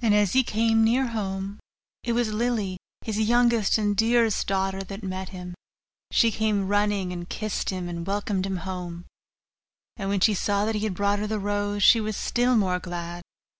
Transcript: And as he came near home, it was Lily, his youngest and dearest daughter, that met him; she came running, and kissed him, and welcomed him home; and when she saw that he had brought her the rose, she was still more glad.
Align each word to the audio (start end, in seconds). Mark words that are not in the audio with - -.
And 0.00 0.14
as 0.14 0.34
he 0.34 0.44
came 0.44 0.84
near 0.84 1.08
home, 1.08 1.58
it 2.04 2.12
was 2.12 2.32
Lily, 2.32 2.76
his 3.00 3.18
youngest 3.18 3.78
and 3.78 3.96
dearest 3.96 4.46
daughter, 4.46 4.80
that 4.84 5.02
met 5.02 5.30
him; 5.30 5.56
she 6.12 6.30
came 6.30 6.68
running, 6.68 7.12
and 7.12 7.28
kissed 7.28 7.70
him, 7.70 7.88
and 7.88 8.06
welcomed 8.06 8.46
him 8.46 8.58
home; 8.58 9.06
and 9.96 10.08
when 10.08 10.20
she 10.20 10.34
saw 10.34 10.64
that 10.66 10.76
he 10.76 10.84
had 10.84 10.94
brought 10.94 11.18
her 11.18 11.26
the 11.26 11.40
rose, 11.40 11.82
she 11.82 12.00
was 12.00 12.16
still 12.16 12.54
more 12.56 12.78
glad. 12.78 13.22